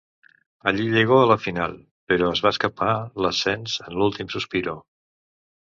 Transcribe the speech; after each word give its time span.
Allí 0.69 0.87
llegó 0.93 1.19
a 1.25 1.27
la 1.33 1.37
final, 1.43 1.77
però 2.13 2.31
es 2.37 2.41
va 2.47 2.53
escapar 2.57 2.97
l'ascens 3.27 3.79
en 3.87 3.99
l'últim 4.01 4.35
sospiro. 4.39 4.79